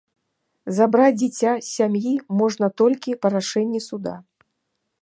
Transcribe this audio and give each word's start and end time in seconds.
Забраць 0.77 1.13
дзіця 1.21 1.51
з 1.65 1.67
сям'і 1.75 2.15
можна 2.41 2.73
толькі 2.85 3.17
па 3.23 3.27
рашэнні 3.37 3.85
суда. 3.91 4.15